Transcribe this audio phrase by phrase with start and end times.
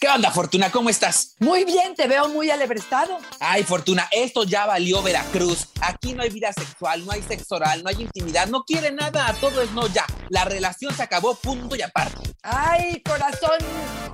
[0.00, 0.72] ¿Qué onda, Fortuna?
[0.72, 1.34] ¿Cómo estás?
[1.40, 3.18] Muy bien, te veo muy alebrestado.
[3.38, 5.68] Ay, Fortuna, esto ya valió Veracruz.
[5.82, 9.36] Aquí no hay vida sexual, no hay sexo oral, no hay intimidad, no quiere nada,
[9.42, 10.06] todo es no ya.
[10.30, 12.32] La relación se acabó, punto y aparte.
[12.42, 13.58] Ay, corazón,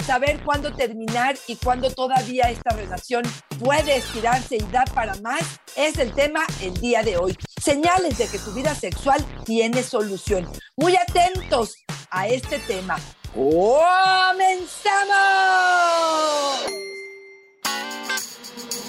[0.05, 3.23] saber cuándo terminar y cuándo todavía esta relación
[3.61, 5.45] puede estirarse y da para más
[5.77, 7.39] es el tema el día de hoy.
[7.62, 10.51] Señales de que tu vida sexual tiene solución.
[10.77, 11.77] Muy atentos
[12.11, 12.98] a este tema.
[13.37, 14.97] ¡Comenzamos!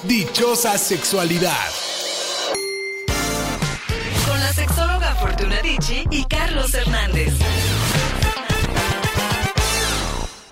[0.03, 1.51] Dichosa sexualidad.
[4.25, 7.33] Con la sexóloga Fortuna Dicci y Carlos Hernández.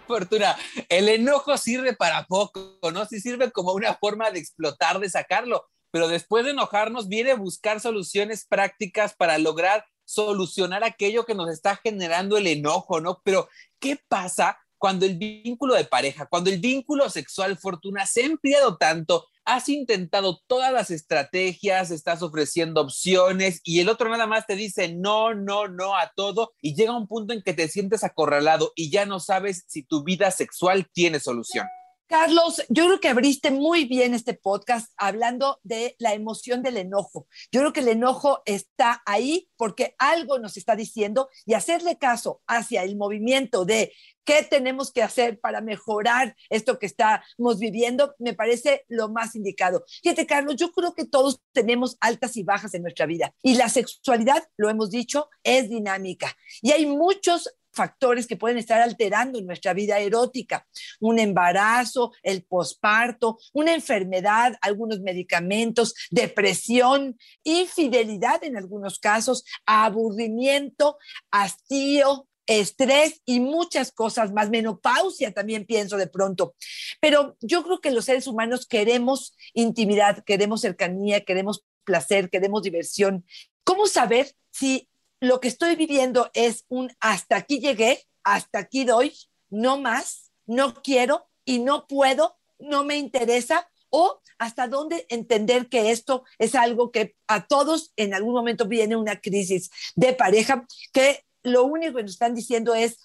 [0.06, 0.58] Fortuna,
[0.90, 3.06] el enojo sirve para poco, ¿no?
[3.06, 7.36] Sí sirve como una forma de explotar, de sacarlo, pero después de enojarnos viene a
[7.36, 13.22] buscar soluciones prácticas para lograr solucionar aquello que nos está generando el enojo, ¿no?
[13.24, 18.26] Pero, ¿qué pasa cuando el vínculo de pareja, cuando el vínculo sexual, Fortuna, se ha
[18.26, 19.28] enfriado tanto?
[19.44, 24.94] Has intentado todas las estrategias, estás ofreciendo opciones y el otro nada más te dice
[24.94, 28.90] no, no, no a todo y llega un punto en que te sientes acorralado y
[28.90, 31.68] ya no sabes si tu vida sexual tiene solución.
[32.08, 37.28] Carlos, yo creo que abriste muy bien este podcast hablando de la emoción del enojo.
[37.52, 42.44] Yo creo que el enojo está ahí porque algo nos está diciendo y hacerle caso
[42.46, 43.92] hacia el movimiento de
[44.24, 49.84] qué tenemos que hacer para mejorar esto que estamos viviendo, me parece lo más indicado.
[50.04, 53.68] Fíjate, Carlos, yo creo que todos tenemos altas y bajas en nuestra vida y la
[53.70, 59.74] sexualidad, lo hemos dicho, es dinámica y hay muchos factores que pueden estar alterando nuestra
[59.74, 60.66] vida erótica.
[61.00, 70.98] Un embarazo, el posparto, una enfermedad, algunos medicamentos, depresión, infidelidad en algunos casos, aburrimiento,
[71.32, 76.56] hastío, estrés y muchas cosas más, menopausia también pienso de pronto.
[77.00, 83.26] Pero yo creo que los seres humanos queremos intimidad, queremos cercanía, queremos placer, queremos diversión.
[83.64, 84.88] ¿Cómo saber si
[85.20, 89.14] lo que estoy viviendo es un hasta aquí llegué, hasta aquí doy,
[89.50, 95.92] no más, no quiero y no puedo, no me interesa, o hasta dónde entender que
[95.92, 101.24] esto es algo que a todos en algún momento viene una crisis de pareja, que
[101.44, 103.00] lo único que nos están diciendo es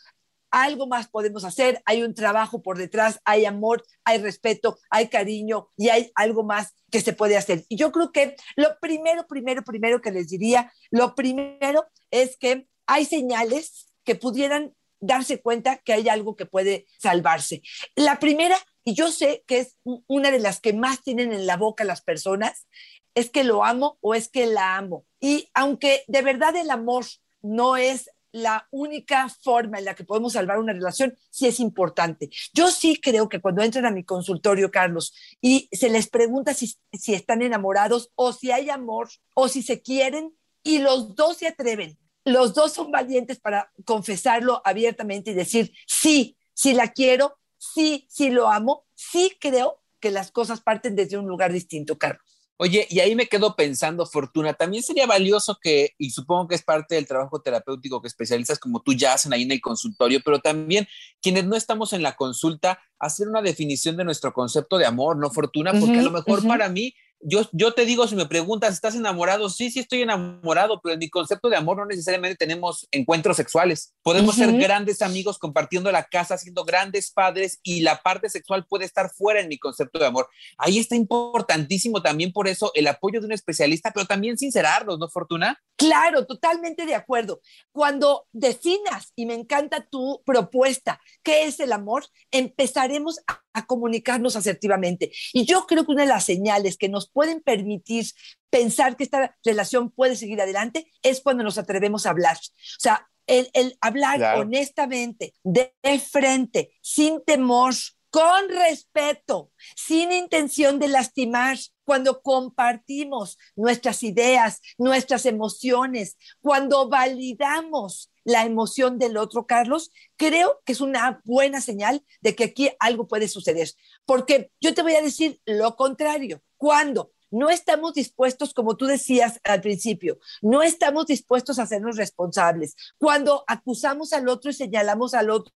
[0.50, 5.68] algo más podemos hacer, hay un trabajo por detrás, hay amor, hay respeto, hay cariño
[5.76, 7.64] y hay algo más que se puede hacer.
[7.68, 12.66] Y yo creo que lo primero, primero, primero que les diría, lo primero es que
[12.86, 17.62] hay señales que pudieran darse cuenta que hay algo que puede salvarse.
[17.94, 21.56] La primera, y yo sé que es una de las que más tienen en la
[21.56, 22.66] boca las personas,
[23.14, 25.04] es que lo amo o es que la amo.
[25.20, 27.06] Y aunque de verdad el amor
[27.42, 32.30] no es la única forma en la que podemos salvar una relación sí es importante.
[32.52, 36.74] Yo sí creo que cuando entran a mi consultorio, Carlos, y se les pregunta si,
[36.92, 41.48] si están enamorados o si hay amor o si se quieren y los dos se
[41.48, 48.06] atreven, los dos son valientes para confesarlo abiertamente y decir, sí, sí la quiero, sí,
[48.10, 52.39] sí lo amo, sí creo que las cosas parten desde un lugar distinto, Carlos.
[52.62, 56.62] Oye, y ahí me quedo pensando, Fortuna, también sería valioso que, y supongo que es
[56.62, 60.40] parte del trabajo terapéutico que especialistas como tú ya hacen ahí en el consultorio, pero
[60.40, 60.86] también
[61.22, 65.30] quienes no estamos en la consulta, hacer una definición de nuestro concepto de amor, ¿no,
[65.30, 65.72] Fortuna?
[65.72, 69.48] Porque a lo mejor para mí yo, yo te digo, si me preguntas, ¿estás enamorado?
[69.50, 73.94] Sí, sí estoy enamorado, pero en mi concepto de amor no necesariamente tenemos encuentros sexuales.
[74.02, 78.84] Podemos ser grandes amigos compartiendo la casa, siendo grandes padres y la parte sexual puede
[78.84, 80.28] estar fuera en mi concepto de amor.
[80.58, 85.08] Ahí está importantísimo también por eso el apoyo de un especialista, pero también sincerarnos, ¿no,
[85.08, 85.58] Fortuna?
[85.76, 87.40] Claro, totalmente de acuerdo.
[87.72, 92.04] Cuando definas, y me encanta tu propuesta, ¿qué es el amor?
[92.30, 93.20] Empezaremos
[93.52, 95.12] a, comunicarnos asertivamente.
[95.32, 98.06] Y yo creo que una de las señales que nos pueden permitir
[98.50, 102.36] pensar que esta relación puede seguir adelante es cuando nos atrevemos a hablar.
[102.36, 104.40] O sea, el, el hablar Claro.
[104.40, 105.72] honestamente, de
[106.10, 107.74] frente, sin temor,
[108.10, 118.44] con respeto, sin intención de lastimar, cuando compartimos nuestras ideas, nuestras emociones, cuando validamos la
[118.44, 123.28] emoción del otro, Carlos, creo que es una buena señal de que aquí algo puede
[123.28, 123.68] suceder.
[124.04, 126.42] Porque yo te voy a decir lo contrario.
[126.56, 132.74] Cuando no estamos dispuestos, como tú decías al principio, no estamos dispuestos a hacernos responsables.
[132.98, 135.52] Cuando acusamos al otro y señalamos al otro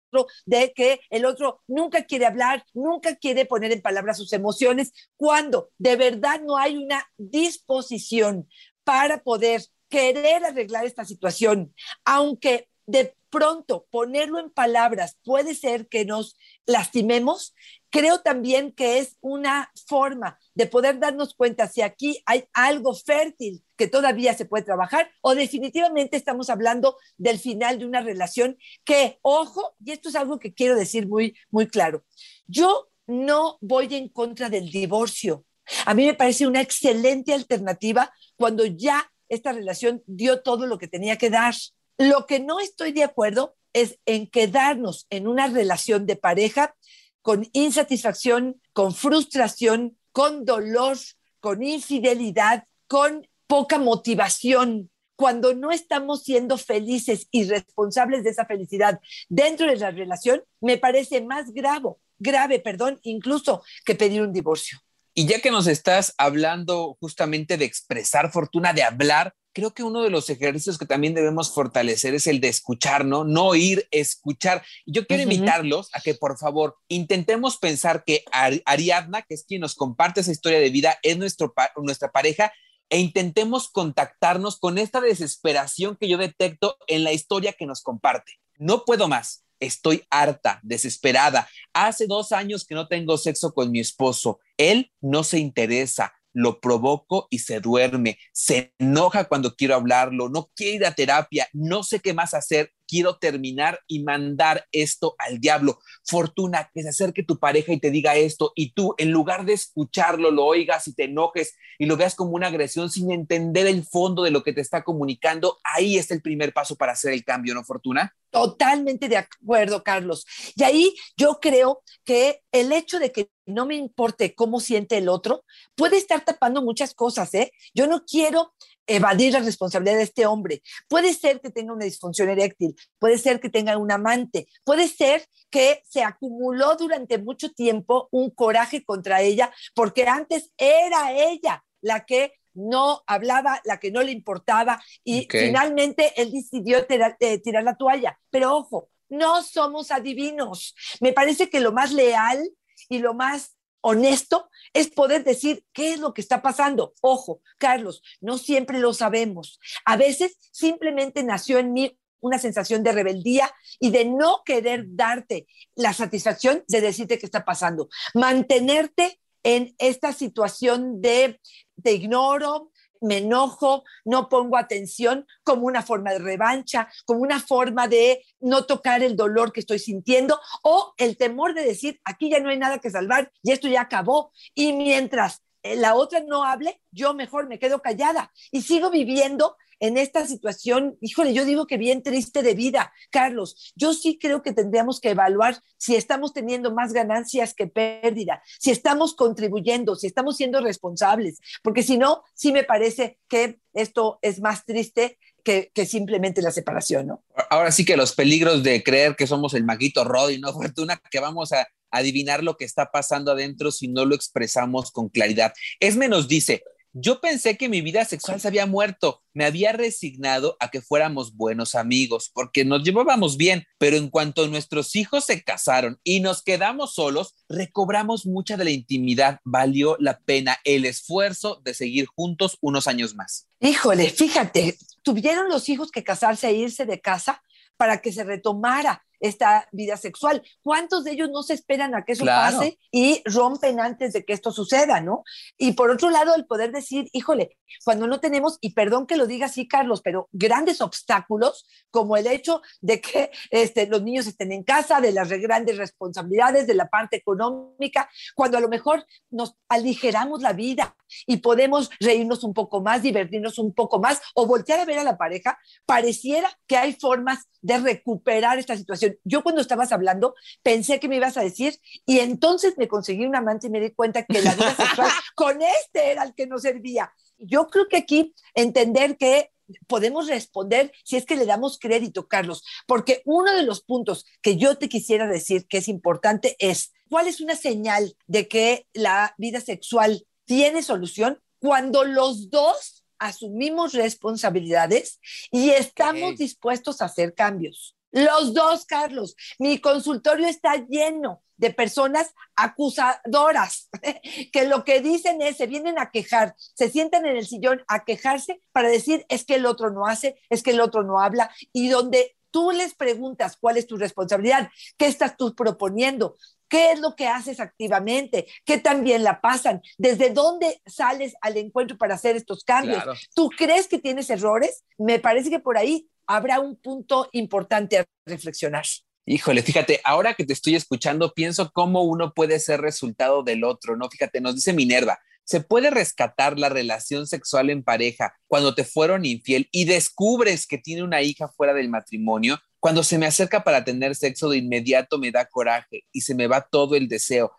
[0.44, 5.70] de que el otro nunca quiere hablar, nunca quiere poner en palabras sus emociones, cuando
[5.78, 8.48] de verdad no hay una disposición
[8.84, 9.62] para poder
[9.92, 11.74] querer arreglar esta situación,
[12.06, 16.34] aunque de pronto ponerlo en palabras puede ser que nos
[16.64, 17.54] lastimemos,
[17.90, 23.62] creo también que es una forma de poder darnos cuenta si aquí hay algo fértil
[23.76, 28.56] que todavía se puede trabajar o definitivamente estamos hablando del final de una relación
[28.86, 32.02] que, ojo, y esto es algo que quiero decir muy, muy claro,
[32.46, 35.44] yo no voy en contra del divorcio.
[35.84, 40.88] A mí me parece una excelente alternativa cuando ya esta relación dio todo lo que
[40.88, 41.54] tenía que dar.
[41.96, 46.74] Lo que no estoy de acuerdo es en quedarnos en una relación de pareja
[47.22, 50.98] con insatisfacción, con frustración, con dolor,
[51.40, 54.90] con infidelidad, con poca motivación.
[55.16, 59.00] Cuando no estamos siendo felices y responsables de esa felicidad
[59.30, 64.78] dentro de la relación, me parece más grave, grave, perdón, incluso que pedir un divorcio.
[65.14, 70.02] Y ya que nos estás hablando justamente de expresar fortuna, de hablar, creo que uno
[70.02, 73.24] de los ejercicios que también debemos fortalecer es el de escuchar, ¿no?
[73.24, 74.64] No ir, escuchar.
[74.86, 78.24] Yo quiero invitarlos a que por favor intentemos pensar que
[78.64, 82.52] Ariadna, que es quien nos comparte esa historia de vida, es nuestro nuestra pareja
[82.88, 88.32] e intentemos contactarnos con esta desesperación que yo detecto en la historia que nos comparte.
[88.58, 89.44] No puedo más.
[89.62, 91.48] Estoy harta, desesperada.
[91.72, 94.40] Hace dos años que no tengo sexo con mi esposo.
[94.56, 98.18] Él no se interesa, lo provoco y se duerme.
[98.32, 102.72] Se enoja cuando quiero hablarlo, no quiere ir a terapia, no sé qué más hacer
[102.92, 105.78] quiero terminar y mandar esto al diablo.
[106.04, 109.54] Fortuna, que se acerque tu pareja y te diga esto y tú, en lugar de
[109.54, 113.82] escucharlo, lo oigas y te enojes y lo veas como una agresión sin entender el
[113.82, 117.24] fondo de lo que te está comunicando, ahí es el primer paso para hacer el
[117.24, 118.14] cambio, ¿no, Fortuna?
[118.30, 120.26] Totalmente de acuerdo, Carlos.
[120.54, 125.08] Y ahí yo creo que el hecho de que no me importe cómo siente el
[125.08, 127.52] otro puede estar tapando muchas cosas, ¿eh?
[127.74, 128.54] Yo no quiero
[128.86, 130.62] evadir la responsabilidad de este hombre.
[130.88, 135.26] Puede ser que tenga una disfunción eréctil, puede ser que tenga un amante, puede ser
[135.50, 142.04] que se acumuló durante mucho tiempo un coraje contra ella porque antes era ella la
[142.04, 147.64] que no hablaba, la que no le importaba y finalmente él decidió tirar, eh, tirar
[147.64, 148.18] la toalla.
[148.30, 150.74] Pero ojo, no somos adivinos.
[151.00, 152.50] Me parece que lo más leal
[152.88, 156.94] y lo más honesto es poder decir qué es lo que está pasando.
[157.02, 159.60] Ojo, Carlos, no siempre lo sabemos.
[159.84, 165.46] A veces simplemente nació en mí una sensación de rebeldía y de no querer darte
[165.74, 167.88] la satisfacción de decirte qué está pasando.
[168.14, 171.40] Mantenerte en esta situación de
[171.82, 172.70] te ignoro,
[173.02, 178.64] me enojo, no pongo atención como una forma de revancha, como una forma de no
[178.64, 182.58] tocar el dolor que estoy sintiendo o el temor de decir, aquí ya no hay
[182.58, 184.32] nada que salvar y esto ya acabó.
[184.54, 189.56] Y mientras eh, la otra no hable, yo mejor me quedo callada y sigo viviendo
[189.82, 193.72] en esta situación, híjole, yo digo que bien triste de vida, Carlos.
[193.74, 198.70] Yo sí creo que tendríamos que evaluar si estamos teniendo más ganancias que pérdida, si
[198.70, 204.40] estamos contribuyendo, si estamos siendo responsables, porque si no, sí me parece que esto es
[204.40, 207.24] más triste que, simplemente la separación, ¿no?
[207.50, 210.52] Ahora sí que los peligros de creer que somos el maguito Roddy, ¿no?
[210.52, 215.08] Fortuna, que vamos a adivinar lo que está pasando adentro si no lo expresamos con
[215.08, 215.52] claridad.
[215.80, 219.22] Esme nos dice, yo pensé que mi vida sexual se había muerto.
[219.32, 224.46] Me había resignado a que fuéramos buenos amigos porque nos llevábamos bien, pero en cuanto
[224.48, 229.38] nuestros hijos se casaron y nos quedamos solos, recobramos mucha de la intimidad.
[229.44, 233.48] Valió la pena el esfuerzo de seguir juntos unos años más.
[233.60, 237.42] Híjole, fíjate, tuvieron los hijos que casarse e irse de casa
[237.76, 240.42] para que se retomara esta vida sexual.
[240.62, 244.32] ¿Cuántos de ellos no se esperan a que eso pase y rompen antes de que
[244.32, 245.22] esto suceda, no?
[245.56, 249.26] Y por otro lado, el poder decir, híjole, cuando no tenemos, y perdón que lo
[249.26, 254.52] diga así, Carlos, pero grandes obstáculos, como el hecho de que este, los niños estén
[254.52, 259.56] en casa, de las grandes responsabilidades, de la parte económica, cuando a lo mejor nos
[259.68, 264.80] aligeramos la vida y podemos reírnos un poco más, divertirnos un poco más o voltear
[264.80, 269.16] a ver a la pareja, pareciera que hay formas de recuperar esta situación.
[269.24, 273.36] Yo cuando estabas hablando pensé que me ibas a decir y entonces me conseguí un
[273.36, 276.58] amante y me di cuenta que la vida sexual con este era el que no
[276.58, 277.12] servía.
[277.38, 279.50] Yo creo que aquí entender que
[279.86, 284.56] podemos responder si es que le damos crédito, Carlos, porque uno de los puntos que
[284.56, 289.34] yo te quisiera decir que es importante es, ¿cuál es una señal de que la
[289.38, 291.40] vida sexual tiene solución?
[291.60, 295.18] Cuando los dos asumimos responsabilidades
[295.50, 297.96] y estamos dispuestos a hacer cambios.
[298.10, 299.34] Los dos, Carlos.
[299.58, 303.88] Mi consultorio está lleno de personas acusadoras,
[304.52, 308.04] que lo que dicen es, se vienen a quejar, se sientan en el sillón a
[308.04, 311.50] quejarse para decir, es que el otro no hace, es que el otro no habla,
[311.72, 314.68] y donde tú les preguntas cuál es tu responsabilidad,
[314.98, 316.36] qué estás tú proponiendo,
[316.72, 321.98] qué es lo que haces activamente, qué también la pasan, desde dónde sales al encuentro
[321.98, 323.04] para hacer estos cambios.
[323.34, 324.82] ¿Tú crees que tienes errores?
[324.96, 328.86] Me parece que por ahí habrá un punto importante a reflexionar.
[329.26, 333.98] Híjole, fíjate, ahora que te estoy escuchando, pienso cómo uno puede ser resultado del otro,
[333.98, 334.08] ¿no?
[334.08, 339.26] Fíjate, nos dice Minerva, se puede rescatar la relación sexual en pareja cuando te fueron
[339.26, 342.58] infiel y descubres que tiene una hija fuera del matrimonio.
[342.82, 346.48] Cuando se me acerca para tener sexo, de inmediato me da coraje y se me
[346.48, 347.52] va todo el deseo.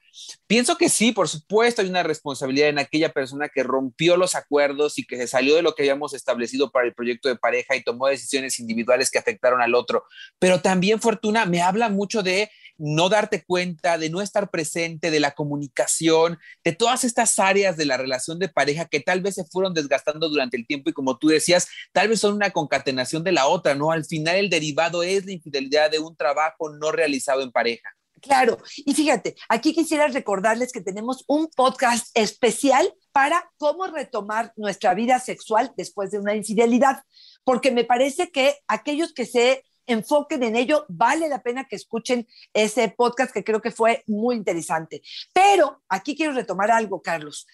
[0.47, 4.99] Pienso que sí, por supuesto, hay una responsabilidad en aquella persona que rompió los acuerdos
[4.99, 7.83] y que se salió de lo que habíamos establecido para el proyecto de pareja y
[7.85, 10.03] tomó decisiones individuales que afectaron al otro.
[10.39, 15.19] Pero también, Fortuna, me habla mucho de no darte cuenta, de no estar presente, de
[15.19, 19.45] la comunicación, de todas estas áreas de la relación de pareja que tal vez se
[19.45, 23.31] fueron desgastando durante el tiempo y como tú decías, tal vez son una concatenación de
[23.31, 23.91] la otra, ¿no?
[23.91, 27.89] Al final el derivado es la infidelidad de un trabajo no realizado en pareja.
[28.21, 34.93] Claro, y fíjate, aquí quisiera recordarles que tenemos un podcast especial para cómo retomar nuestra
[34.93, 37.03] vida sexual después de una infidelidad,
[37.43, 42.27] porque me parece que aquellos que se enfoquen en ello, vale la pena que escuchen
[42.53, 45.01] ese podcast que creo que fue muy interesante.
[45.33, 47.47] Pero aquí quiero retomar algo, Carlos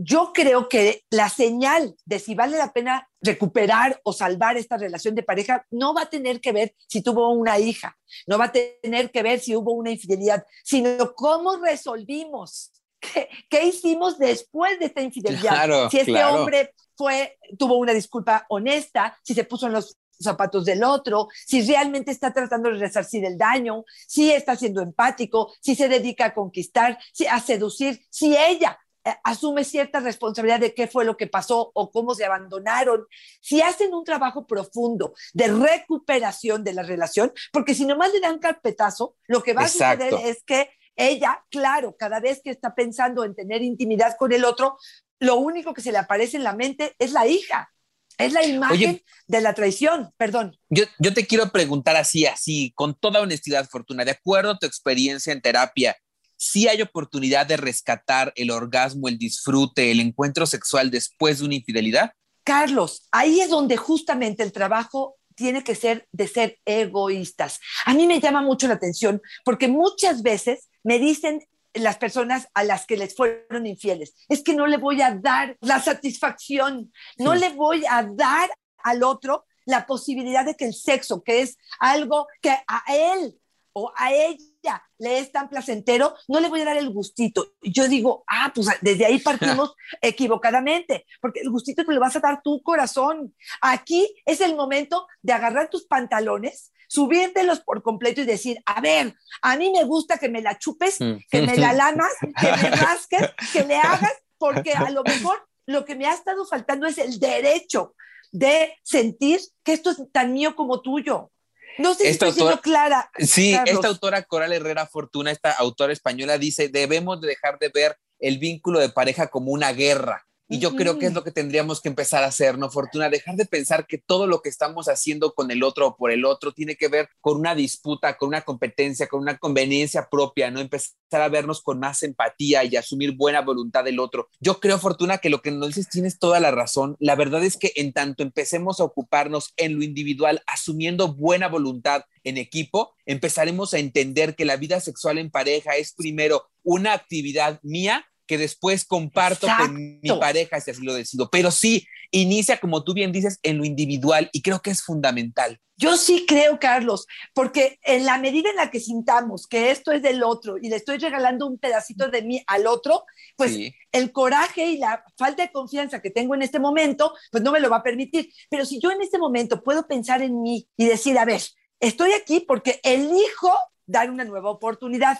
[0.00, 5.16] yo creo que la señal de si vale la pena recuperar o salvar esta relación
[5.16, 8.52] de pareja no va a tener que ver si tuvo una hija, no va a
[8.52, 12.72] tener que ver si hubo una infidelidad, sino cómo resolvimos.
[13.00, 15.88] ¿Qué, hicimos después de esta infidelidad?
[15.90, 20.84] si este hombre fue, tuvo una disculpa honesta, si se puso en los zapatos del
[20.84, 25.88] otro, si realmente está tratando de resarcir el daño, si está siendo empático, si se
[25.88, 31.04] dedica a conquistar, si, a seducir, si ella eh, asume cierta responsabilidad de qué fue
[31.04, 33.06] lo que pasó o cómo se abandonaron,
[33.40, 38.38] si hacen un trabajo profundo de recuperación de la relación, porque si nomás le dan
[38.38, 43.24] carpetazo, lo que va a suceder es que ella, claro, cada vez que está pensando
[43.24, 44.76] en tener intimidad con el otro,
[45.20, 47.72] lo único que se le aparece en la mente es la hija.
[48.18, 50.56] Es la imagen de la traición, perdón.
[50.68, 54.66] Yo, yo te quiero preguntar así, así, con toda honestidad, Fortuna, de acuerdo a tu
[54.66, 55.96] experiencia en terapia,
[56.36, 61.54] sí hay oportunidad de rescatar el orgasmo, el disfrute, el encuentro sexual después de una
[61.54, 62.12] infidelidad?
[62.44, 67.60] Carlos, ahí es donde justamente el trabajo tiene que ser de ser egoístas.
[67.84, 71.40] A mí me llama mucho la atención porque muchas veces me dicen
[71.74, 75.56] las personas a las que les fueron infieles, es que no le voy a dar
[75.60, 81.22] la satisfacción, no le voy a dar al otro la posibilidad de que el sexo,
[81.22, 83.38] que es algo que a él
[83.72, 87.54] o a ella le es tan placentero, no le voy a dar el gustito.
[87.62, 92.20] Yo digo, ah, pues desde ahí partimos equivocadamente, porque el gustito que le vas a
[92.20, 93.34] dar tu corazón.
[93.60, 99.14] Aquí es el momento de agarrar tus pantalones, subírtelos por completo y decir, a ver,
[99.42, 101.18] a mí me gusta que me la chupes, mm.
[101.30, 105.84] que me la lamas, que me rasques, que le hagas, porque a lo mejor lo
[105.84, 107.94] que me ha estado faltando es el derecho
[108.32, 111.30] de sentir que esto es tan mío como tuyo.
[111.78, 113.10] No sé si estoy siendo clara.
[113.18, 118.38] Sí, esta autora Coral Herrera Fortuna, esta autora española, dice, debemos dejar de ver el
[118.38, 120.26] vínculo de pareja como una guerra.
[120.50, 123.10] Y yo creo que es lo que tendríamos que empezar a hacer, ¿no, Fortuna?
[123.10, 126.24] Dejar de pensar que todo lo que estamos haciendo con el otro o por el
[126.24, 130.60] otro tiene que ver con una disputa, con una competencia, con una conveniencia propia, ¿no?
[130.60, 134.30] Empezar a vernos con más empatía y asumir buena voluntad del otro.
[134.40, 136.96] Yo creo, Fortuna, que lo que nos dices tienes toda la razón.
[136.98, 142.04] La verdad es que en tanto empecemos a ocuparnos en lo individual, asumiendo buena voluntad
[142.24, 147.60] en equipo, empezaremos a entender que la vida sexual en pareja es primero una actividad
[147.62, 151.28] mía que después comparto con mi pareja si así lo decido.
[151.30, 155.58] Pero sí, inicia, como tú bien dices, en lo individual y creo que es fundamental.
[155.80, 160.02] Yo sí creo, Carlos, porque en la medida en la que sintamos que esto es
[160.02, 163.04] del otro y le estoy regalando un pedacito de mí al otro,
[163.36, 163.56] pues
[163.92, 167.60] el coraje y la falta de confianza que tengo en este momento, pues no me
[167.60, 168.28] lo va a permitir.
[168.50, 171.42] Pero si yo en este momento puedo pensar en mí y decir, a ver,
[171.78, 173.52] estoy aquí porque elijo
[173.86, 175.18] dar una nueva oportunidad.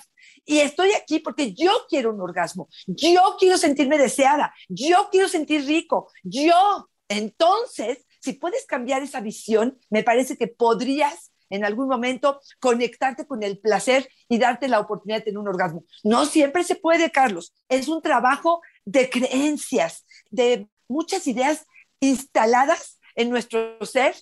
[0.48, 5.66] Y estoy aquí porque yo quiero un orgasmo, yo quiero sentirme deseada, yo quiero sentir
[5.66, 6.88] rico, yo.
[7.06, 13.42] Entonces, si puedes cambiar esa visión, me parece que podrías en algún momento conectarte con
[13.42, 15.84] el placer y darte la oportunidad de tener un orgasmo.
[16.02, 17.52] No siempre se puede, Carlos.
[17.68, 21.66] Es un trabajo de creencias, de muchas ideas
[22.00, 24.14] instaladas en nuestro ser,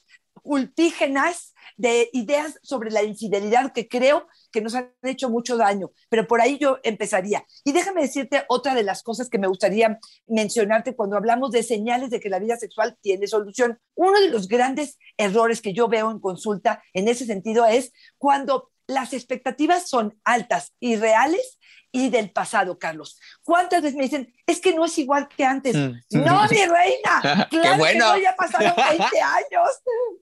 [0.46, 6.26] cultígenas, de ideas sobre la infidelidad que creo que nos han hecho mucho daño, pero
[6.26, 7.44] por ahí yo empezaría.
[7.64, 12.10] Y déjame decirte otra de las cosas que me gustaría mencionarte cuando hablamos de señales
[12.10, 13.78] de que la vida sexual tiene solución.
[13.94, 18.70] Uno de los grandes errores que yo veo en consulta en ese sentido es cuando
[18.86, 21.58] las expectativas son altas y reales
[21.92, 23.18] y del pasado, Carlos.
[23.42, 25.74] ¿Cuántas veces me dicen, es que no es igual que antes?
[25.74, 26.24] Mm.
[26.24, 27.92] No, mi reina, claro bueno.
[27.92, 29.70] que no, ya pasaron 20 años.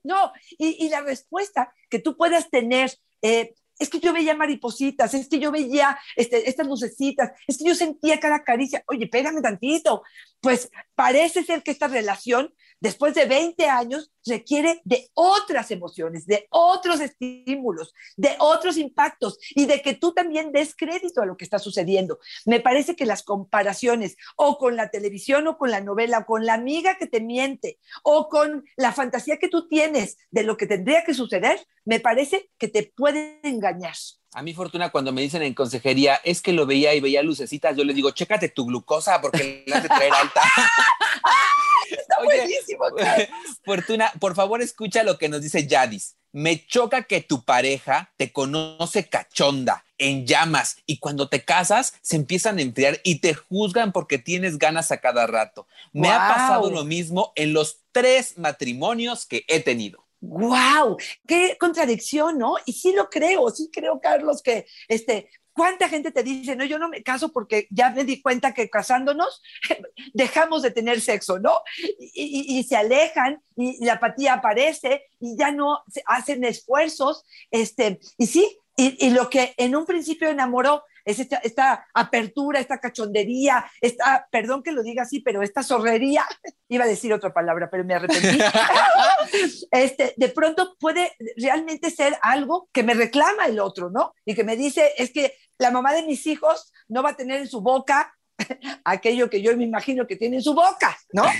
[0.03, 5.13] No, y, y la respuesta que tú puedas tener, eh, es que yo veía maripositas,
[5.13, 8.83] es que yo veía este, estas lucecitas, es que yo sentía cada caricia.
[8.87, 10.03] Oye, pégame tantito.
[10.39, 16.47] Pues parece ser que esta relación, después de 20 años, requiere de otras emociones, de
[16.49, 21.45] otros estímulos, de otros impactos y de que tú también des crédito a lo que
[21.45, 22.19] está sucediendo.
[22.45, 26.45] Me parece que las comparaciones o con la televisión o con la novela o con
[26.45, 30.67] la amiga que te miente o con la fantasía que tú tienes de lo que
[30.67, 33.95] tendría que suceder, me parece que te pueden engañar.
[34.33, 37.77] A mí, Fortuna, cuando me dicen en consejería, es que lo veía y veía lucecitas,
[37.77, 40.41] yo les digo, chécate tu glucosa porque la de traer alta.
[42.17, 42.85] Está Oye, buenísimo.
[42.97, 43.29] Carlos.
[43.63, 46.15] Fortuna, por favor, escucha lo que nos dice Yadis.
[46.31, 52.17] Me choca que tu pareja te conoce cachonda, en llamas, y cuando te casas se
[52.17, 55.65] empiezan a enfriar y te juzgan porque tienes ganas a cada rato.
[55.93, 60.05] Me ha pasado lo mismo en los tres matrimonios que he tenido.
[60.19, 60.97] ¡Wow!
[61.27, 62.55] ¡Qué contradicción, ¿no?
[62.65, 66.77] Y sí lo creo, sí creo, Carlos, que este, ¿cuánta gente te dice, no, yo
[66.77, 69.41] no me caso porque ya me di cuenta que casándonos
[70.13, 71.61] dejamos de tener sexo, ¿no?
[71.99, 72.09] Y,
[72.55, 77.99] y- y se alejan y la apatía aparece y ya no se hacen esfuerzos, este,
[78.17, 82.79] y sí, y, y lo que en un principio enamoró es esta, esta apertura, esta
[82.79, 86.25] cachondería, esta, perdón que lo diga así, pero esta zorrería,
[86.67, 88.39] iba a decir otra palabra, pero me arrepentí.
[89.71, 94.13] este, de pronto puede realmente ser algo que me reclama el otro, ¿no?
[94.25, 97.41] Y que me dice, es que la mamá de mis hijos no va a tener
[97.41, 98.13] en su boca
[98.83, 101.23] aquello que yo me imagino que tiene en su boca, ¿no?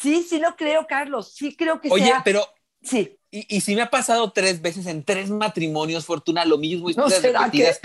[0.00, 2.22] Sí, sí lo creo, Carlos, sí creo que Oye, sea...
[2.24, 2.46] pero
[2.82, 6.84] Sí, Y, y si me ha pasado tres veces en tres matrimonios, Fortuna, lo mismo,
[6.84, 7.80] ¿No historias será repetidas.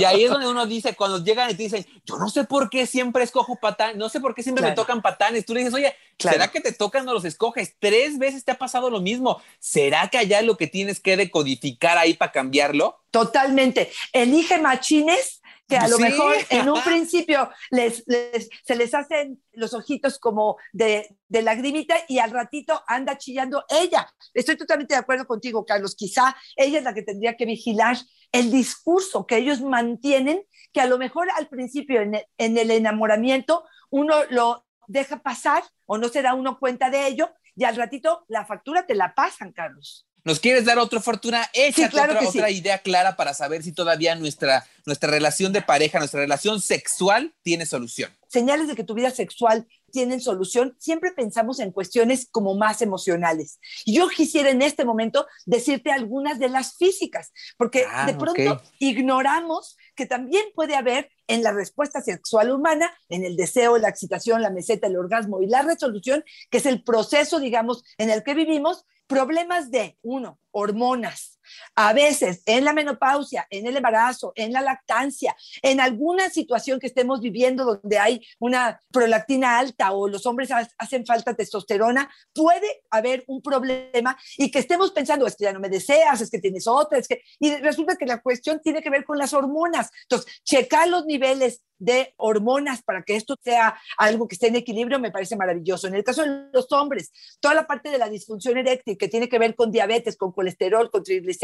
[0.00, 2.70] Y ahí es donde uno dice, cuando llegan y te dicen, yo no sé por
[2.70, 5.44] qué siempre escojo patán, no sé por qué siempre me tocan patanes.
[5.44, 6.34] Tú le dices, oye, Claro.
[6.36, 7.74] ¿será que te tocan o los escoges?
[7.78, 9.42] Tres veces te ha pasado lo mismo.
[9.58, 13.00] ¿Será que allá lo que tienes que decodificar ahí para cambiarlo?
[13.10, 13.90] totalmente.
[14.12, 16.02] Elige machines que a lo Sí.
[16.02, 21.96] mejor en un principio les, les- se les hacen los ojitos como de, de lagrimita
[22.08, 24.08] y al ratito anda chillando ella.
[24.34, 25.96] Estoy totalmente de acuerdo contigo, Carlos.
[25.96, 27.96] Quizá ella es la que tendría que vigilar
[28.32, 32.70] el discurso que ellos mantienen, que a lo mejor al principio en el, en el
[32.70, 37.74] enamoramiento uno lo deja pasar o no se da uno cuenta de ello y al
[37.76, 40.05] ratito la factura te la pasan, Carlos.
[40.26, 41.48] ¿Nos quieres dar otra fortuna?
[41.52, 42.56] Échate claro otra, sí.
[42.56, 47.64] idea clara para saber si todavía nuestra, nuestra relación de pareja, nuestra relación sexual tiene
[47.64, 48.10] solución.
[48.28, 53.60] señales de que tu vida sexual tienen solución, siempre pensamos en cuestiones como más emocionales.
[53.86, 59.76] Yo quisiera en este momento decirte algunas de las físicas, porque Ah, de pronto ignoramos
[59.94, 64.50] que también puede haber en la respuesta sexual humana, en el deseo, la excitación, la
[64.50, 68.84] meseta, el orgasmo y la resolución, que es el proceso, digamos, en el que vivimos,
[69.06, 71.35] problemas de, uno, hormonas.
[71.74, 76.86] A veces en la menopausia, en el embarazo, en la lactancia, en alguna situación que
[76.86, 82.82] estemos viviendo donde hay una prolactina alta o los hombres ha- hacen falta testosterona, puede
[82.90, 86.38] haber un problema y que estemos pensando, es que ya no me deseas, es que
[86.38, 87.22] tienes otra, es que...
[87.38, 89.90] Y resulta que la cuestión tiene que ver con las hormonas.
[90.02, 94.98] Entonces, checar los niveles de hormonas para que esto sea algo que esté en equilibrio
[94.98, 95.86] me parece maravilloso.
[95.86, 99.28] En el caso de los hombres, toda la parte de la disfunción eréctil que tiene
[99.28, 101.35] que ver con diabetes, con colesterol, con triglicéridos,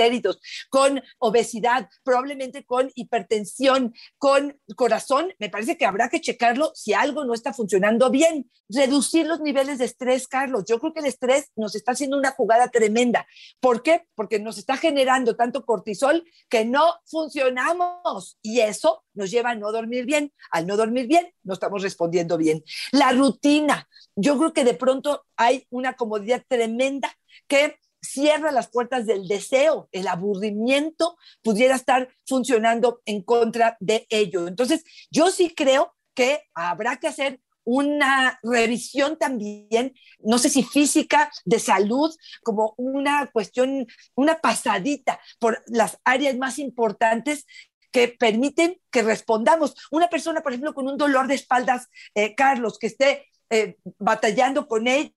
[0.70, 7.24] con obesidad, probablemente con hipertensión, con corazón, me parece que habrá que checarlo si algo
[7.24, 8.50] no está funcionando bien.
[8.68, 10.64] Reducir los niveles de estrés, Carlos.
[10.66, 13.26] Yo creo que el estrés nos está haciendo una jugada tremenda.
[13.61, 14.07] ¿Por qué?
[14.14, 19.72] Porque nos está generando tanto cortisol que no funcionamos y eso nos lleva a no
[19.72, 20.33] dormir bien.
[20.50, 22.64] Al no dormir bien, no estamos respondiendo bien.
[22.92, 23.88] La rutina.
[24.16, 27.12] Yo creo que de pronto hay una comodidad tremenda
[27.46, 34.48] que cierra las puertas del deseo, el aburrimiento pudiera estar funcionando en contra de ello.
[34.48, 41.30] Entonces, yo sí creo que habrá que hacer una revisión también, no sé si física,
[41.44, 42.12] de salud,
[42.42, 43.86] como una cuestión,
[44.16, 47.46] una pasadita por las áreas más importantes
[47.92, 49.76] que permiten que respondamos.
[49.92, 54.66] Una persona, por ejemplo, con un dolor de espaldas, eh, Carlos, que esté eh, batallando
[54.66, 55.12] con ello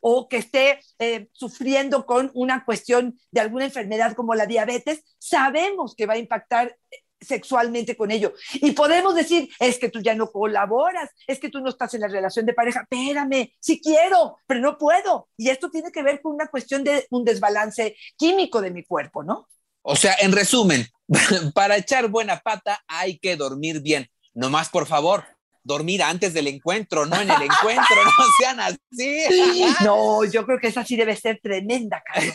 [0.00, 5.94] o que esté eh, sufriendo con una cuestión de alguna enfermedad como la diabetes, sabemos
[5.94, 6.76] que va a impactar
[7.20, 8.34] sexualmente con ello.
[8.54, 12.02] Y podemos decir, es que tú ya no colaboras, es que tú no estás en
[12.02, 12.82] la relación de pareja.
[12.82, 15.28] Espérame, sí quiero, pero no puedo.
[15.36, 19.22] Y esto tiene que ver con una cuestión de un desbalance químico de mi cuerpo,
[19.22, 19.48] ¿no?
[19.82, 20.86] O sea, en resumen,
[21.54, 24.08] para echar buena pata hay que dormir bien.
[24.32, 25.24] No más, por favor,
[25.64, 29.64] dormir antes del encuentro, no en el encuentro, no sean así.
[29.82, 32.34] No, yo creo que esa sí debe ser tremenda, Carlos.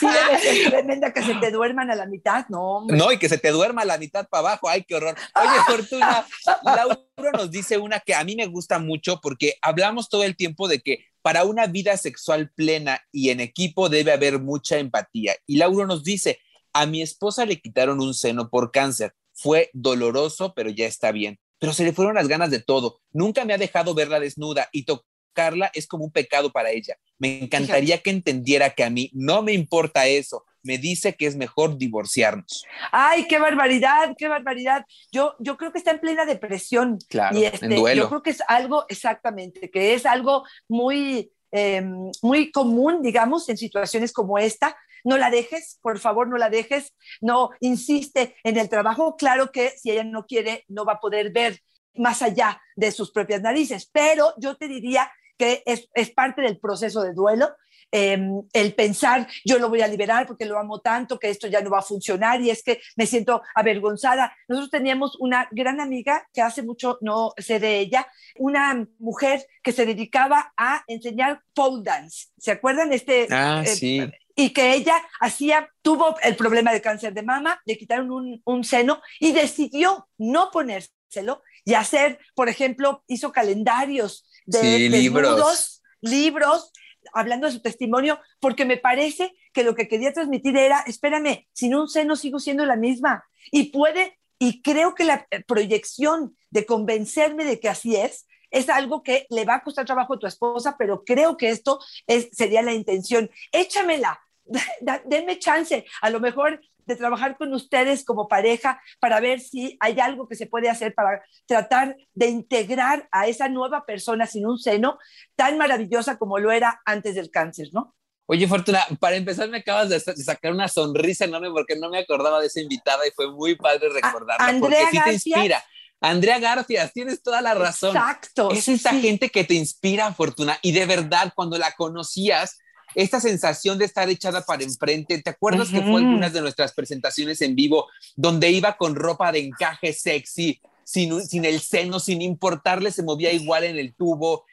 [0.00, 2.78] Sí debe ser tremenda que se te duerman a la mitad, no.
[2.78, 2.96] Hombre.
[2.96, 5.16] No, y que se te duerma a la mitad para abajo, ay, qué horror.
[5.36, 6.26] Oye, Fortuna,
[6.64, 10.66] Laura nos dice una que a mí me gusta mucho porque hablamos todo el tiempo
[10.66, 15.36] de que para una vida sexual plena y en equipo debe haber mucha empatía.
[15.46, 16.40] Y Laura nos dice,
[16.72, 19.14] a mi esposa le quitaron un seno por cáncer.
[19.32, 23.00] Fue doloroso, pero ya está bien pero se le fueron las ganas de todo.
[23.10, 26.94] Nunca me ha dejado verla desnuda y tocarla es como un pecado para ella.
[27.18, 30.44] Me encantaría que entendiera que a mí no me importa eso.
[30.62, 32.66] Me dice que es mejor divorciarnos.
[32.92, 34.84] Ay, qué barbaridad, qué barbaridad.
[35.10, 36.98] Yo, yo creo que está en plena depresión.
[37.08, 38.02] Claro, y este, en duelo.
[38.02, 41.82] Yo creo que es algo, exactamente, que es algo muy, eh,
[42.20, 46.94] muy común, digamos, en situaciones como esta, no la dejes, por favor, no la dejes,
[47.20, 49.16] no insiste en el trabajo.
[49.16, 51.60] Claro que si ella no quiere, no va a poder ver
[51.96, 56.58] más allá de sus propias narices, pero yo te diría que es, es parte del
[56.58, 57.54] proceso de duelo.
[57.92, 58.18] Eh,
[58.52, 61.70] el pensar, yo lo voy a liberar porque lo amo tanto, que esto ya no
[61.70, 64.34] va a funcionar y es que me siento avergonzada.
[64.48, 69.70] Nosotros teníamos una gran amiga que hace mucho no sé de ella, una mujer que
[69.70, 72.28] se dedicaba a enseñar pole dance.
[72.36, 72.92] ¿Se acuerdan?
[72.92, 77.60] Este, ah, eh, sí y que ella hacía, tuvo el problema de cáncer de mama,
[77.64, 84.28] le quitaron un, un, seno y decidió no ponérselo y hacer, por ejemplo, hizo calendarios
[84.46, 85.82] de sí, libros.
[86.00, 86.72] libros,
[87.12, 91.74] hablando de su testimonio, porque me parece que lo que quería transmitir era, espérame, sin
[91.74, 97.44] un seno sigo siendo la misma y puede, y creo que la proyección de convencerme
[97.44, 100.76] de que así es, es algo que le va a costar trabajo a tu esposa,
[100.78, 103.28] pero creo que esto es, sería la intención.
[103.50, 104.20] Échamela,
[105.06, 109.98] denme chance, a lo mejor de trabajar con ustedes como pareja para ver si hay
[110.00, 114.58] algo que se puede hacer para tratar de integrar a esa nueva persona sin un
[114.58, 114.98] seno
[115.34, 117.94] tan maravillosa como lo era antes del cáncer, ¿no?
[118.26, 122.40] Oye, Fortuna, para empezar me acabas de sacar una sonrisa enorme porque no me acordaba
[122.40, 125.36] de esa invitada y fue muy padre recordarla Andrea porque sí te García.
[125.36, 125.64] inspira.
[126.00, 127.96] Andrea García, tienes toda la razón.
[127.96, 128.50] Exacto.
[128.50, 129.00] Es esa sí.
[129.00, 132.58] gente que te inspira, Fortuna, y de verdad, cuando la conocías,
[132.94, 135.96] esta sensación de estar echada para enfrente, ¿te acuerdas que fue Ujú.
[135.98, 141.44] algunas de nuestras presentaciones en vivo donde iba con ropa de encaje sexy, sin, sin
[141.44, 144.44] el seno, sin importarle, se movía igual en el tubo?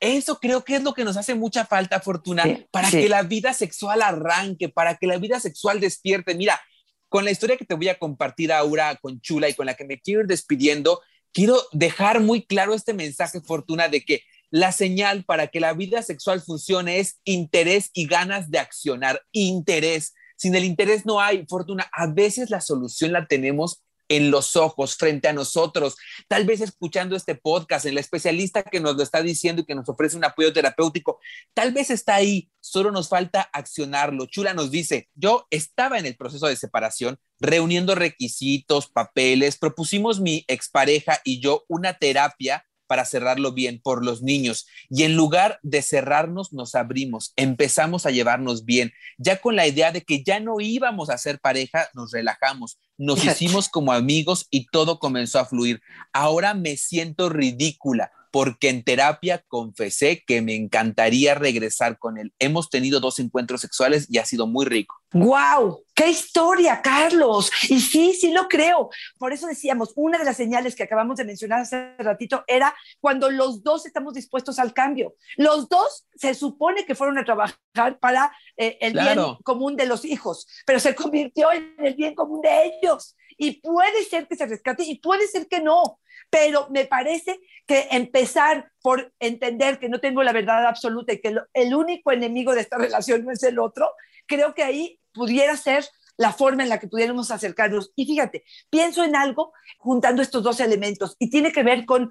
[0.00, 3.00] Eso creo que es lo que nos hace mucha falta, Fortuna, Sí, para sí.
[3.00, 6.34] que la vida sexual arranque, para que la vida sexual despierte.
[6.36, 6.60] Mira,
[7.08, 9.84] con la historia que te voy a compartir ahora con Chula y con la que
[9.84, 11.00] me quiero ir despidiendo,
[11.32, 16.02] quiero dejar muy claro este mensaje, Fortuna, de que la señal para que la vida
[16.02, 19.22] sexual funcione es interés y ganas de accionar.
[19.32, 20.14] Interés.
[20.36, 21.88] Sin el interés no hay fortuna.
[21.92, 25.96] A veces la solución la tenemos en los ojos, frente a nosotros,
[26.28, 29.74] tal vez escuchando este podcast, en la especialista que nos lo está diciendo y que
[29.74, 31.20] nos ofrece un apoyo terapéutico,
[31.54, 34.26] tal vez está ahí, solo nos falta accionarlo.
[34.26, 40.44] Chula nos dice, yo estaba en el proceso de separación, reuniendo requisitos, papeles, propusimos mi
[40.48, 44.66] expareja y yo una terapia para cerrarlo bien por los niños.
[44.90, 48.92] Y en lugar de cerrarnos, nos abrimos, empezamos a llevarnos bien.
[49.18, 53.24] Ya con la idea de que ya no íbamos a ser pareja, nos relajamos, nos
[53.24, 55.80] hicimos como amigos y todo comenzó a fluir.
[56.12, 62.32] Ahora me siento ridícula porque en terapia confesé que me encantaría regresar con él.
[62.38, 64.94] Hemos tenido dos encuentros sexuales y ha sido muy rico.
[65.12, 65.82] ¡Wow!
[65.92, 67.50] ¡Qué historia, Carlos!
[67.68, 68.90] Y sí, sí lo creo.
[69.18, 73.28] Por eso decíamos, una de las señales que acabamos de mencionar hace ratito era cuando
[73.28, 75.16] los dos estamos dispuestos al cambio.
[75.36, 79.24] Los dos se supone que fueron a trabajar para eh, el Claro.
[79.24, 83.16] bien común de los hijos, pero se convirtió en el bien común de ellos.
[83.38, 87.88] Y puede ser que se rescate y puede ser que no, pero me parece que
[87.92, 92.60] empezar por entender que no tengo la verdad absoluta y que el único enemigo de
[92.60, 93.90] esta relación no es el otro,
[94.26, 95.86] creo que ahí pudiera ser
[96.18, 97.92] la forma en la que pudiéramos acercarnos.
[97.94, 102.10] Y fíjate, pienso en algo juntando estos dos elementos y tiene que ver con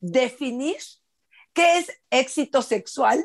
[0.00, 0.76] definir
[1.52, 3.24] qué es éxito sexual,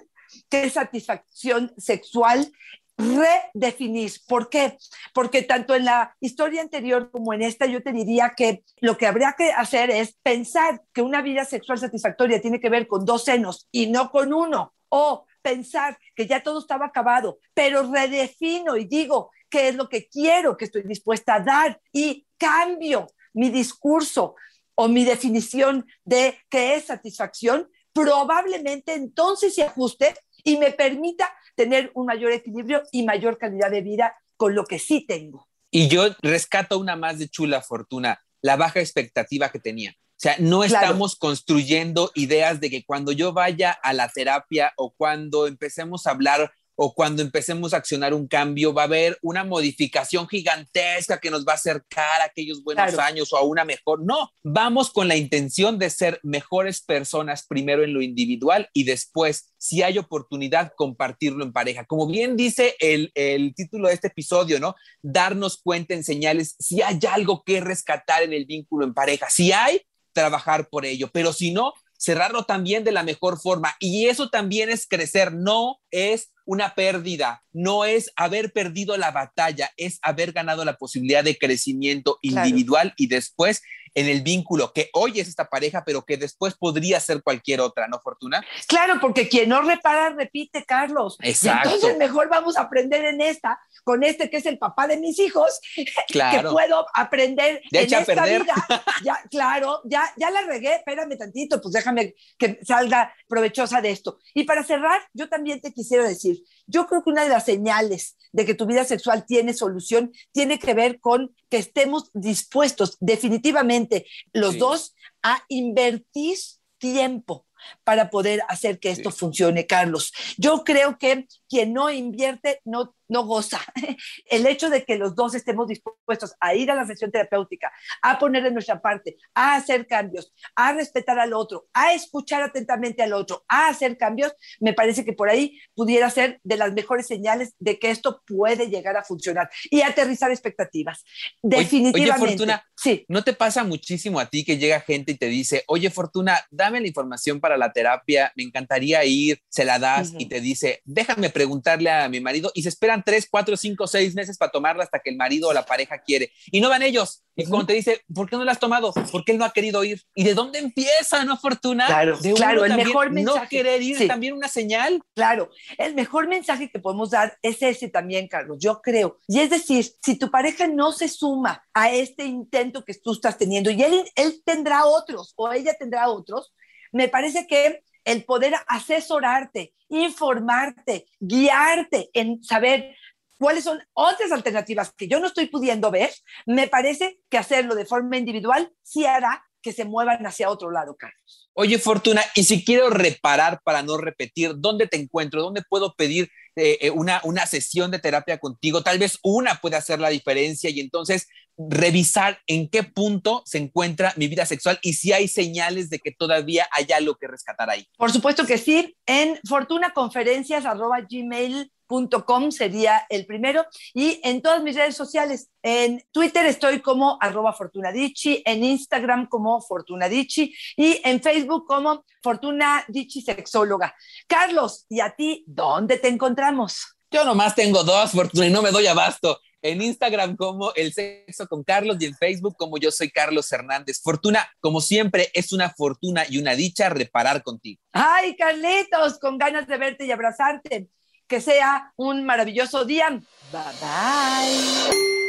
[0.50, 2.52] qué es satisfacción sexual,
[2.98, 4.12] redefinir.
[4.28, 4.78] ¿Por qué?
[5.14, 9.08] Porque tanto en la historia anterior como en esta, yo te diría que lo que
[9.08, 13.26] habría que hacer es pensar que una vida sexual satisfactoria tiene que ver con dos
[13.26, 14.74] senos y no con uno.
[14.90, 20.08] O pensar que ya todo estaba acabado, pero redefino y digo qué es lo que
[20.08, 24.36] quiero, que estoy dispuesta a dar y cambio mi discurso
[24.74, 31.92] o mi definición de qué es satisfacción, probablemente entonces se ajuste y me permita tener
[31.96, 35.50] un mayor equilibrio y mayor calidad de vida con lo que sí tengo.
[35.72, 39.92] Y yo rescato una más de chula fortuna, la baja expectativa que tenía.
[39.92, 44.94] O sea, no estamos construyendo ideas de que cuando yo vaya a la terapia o
[44.96, 49.44] cuando empecemos a hablar o cuando empecemos a accionar un cambio, va a haber una
[49.44, 54.04] modificación gigantesca que nos va a acercar a aquellos buenos años o a una mejor.
[54.04, 59.54] No, vamos con la intención de ser mejores personas primero en lo individual y después,
[59.58, 61.86] si hay oportunidad, compartirlo en pareja.
[61.86, 64.76] Como bien dice el, el título de este episodio, ¿no?
[65.02, 69.30] Darnos cuenta en señales si hay algo que rescatar en el vínculo en pareja.
[69.30, 69.82] Si hay,
[70.14, 73.76] trabajar por ello, pero si no, cerrarlo también de la mejor forma.
[73.80, 79.72] Y eso también es crecer, no es una pérdida, no es haber perdido la batalla,
[79.78, 83.62] es haber ganado la posibilidad de crecimiento individual y después
[83.96, 87.88] en el vínculo que hoy es esta pareja, pero que después podría ser cualquier otra,
[87.88, 88.46] ¿no, Fortuna?
[88.68, 91.18] Claro, porque quien no repara, repite, Carlos.
[91.22, 91.70] Exacto.
[91.70, 95.18] entonces mejor vamos a aprender en esta, con este que es el papá de mis
[95.20, 98.44] hijos, que puedo aprender en esta perder.
[98.44, 98.54] vida.
[99.04, 104.20] Ya, claro, ya, ya la regué, espérame tantito, pues déjame que salga provechosa de esto.
[104.34, 108.18] Y para cerrar, yo también te quisiera decir, yo creo que una de las señales
[108.32, 113.85] de que tu vida sexual tiene solución tiene que ver con que estemos dispuestos definitivamente
[114.34, 116.38] los dos a invertir
[116.78, 117.46] tiempo
[117.84, 120.12] para poder hacer que esto funcione, Carlos.
[120.38, 123.60] Yo creo que quien no invierte no no goza.
[124.30, 128.18] El hecho de que los dos estemos dispuestos a ir a la sesión terapéutica, a
[128.20, 133.14] poner de nuestra parte, a hacer cambios, a respetar al otro, a escuchar atentamente al
[133.14, 137.54] otro, a hacer cambios, me parece que por ahí pudiera ser de las mejores señales
[137.60, 141.04] de que esto puede llegar a funcionar y aterrizar expectativas.
[141.42, 142.24] Definitivamente.
[142.24, 143.06] Oye, Fortuna, sí.
[143.08, 146.82] ¿no te pasa muchísimo a ti que llega gente y te dice, oye, Fortuna, dame
[146.82, 151.30] la información para la terapia, me encantaría ir, se la das y te dice, déjame
[151.46, 154.98] preguntarle a mi marido y se espera tres, cuatro, cinco, seis meses para tomarla hasta
[154.98, 156.32] que el marido o la pareja quiere.
[156.52, 157.24] Y no van ellos.
[157.36, 158.92] Y cuando te dice, ¿por qué no la has tomado?
[159.12, 160.02] Porque él no ha querido ir.
[160.16, 161.86] ¿Y de dónde empieza, no, Fortuna?
[161.86, 163.40] Claro, de claro, el mejor mensaje.
[163.40, 165.04] No querer ir también una señal.
[165.14, 169.20] Claro, el mejor mensaje que podemos dar es ese también, Carlos, yo creo.
[169.28, 173.38] Y es decir, si tu pareja no se suma a este intento que tú estás
[173.38, 176.54] teniendo y él, él tendrá otros o ella tendrá otros,
[176.92, 182.96] me parece que el poder asesorarte, informarte, guiarte en saber
[183.38, 186.12] cuáles son otras alternativas que yo no estoy pudiendo ver,
[186.46, 190.96] me parece que hacerlo de forma individual sí hará que se muevan hacia otro lado,
[190.96, 191.45] Carlos.
[191.58, 195.42] Oye, Fortuna, y si quiero reparar para no repetir, ¿dónde te encuentro?
[195.42, 198.84] ¿Dónde puedo pedir eh, eh, una, una sesión de terapia contigo?
[198.84, 204.12] Tal vez una puede hacer la diferencia y entonces revisar en qué punto se encuentra
[204.18, 207.88] mi vida sexual y si hay señales de que todavía hay algo que rescatar ahí.
[207.98, 214.96] Por supuesto que sí, en fortunaconferencias.gmail Com sería el primero y en todas mis redes
[214.96, 215.50] sociales.
[215.62, 223.22] En Twitter estoy como arroba Fortunadici, en Instagram como Fortunadici y en Facebook como Fortunadici
[223.22, 223.96] Sexóloga.
[224.28, 226.98] Carlos, ¿y a ti dónde te encontramos?
[227.12, 229.40] Yo nomás tengo dos, Fortuna, y no me doy abasto.
[229.62, 234.00] En Instagram como El Sexo con Carlos y en Facebook como Yo Soy Carlos Hernández.
[234.04, 237.82] Fortuna, como siempre, es una fortuna y una dicha reparar contigo.
[237.92, 240.90] Ay, Carlitos, con ganas de verte y abrazarte
[241.28, 243.10] que sea un maravilloso día.
[243.52, 245.25] Bye bye.